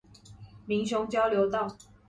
[0.65, 1.77] 民雄交流道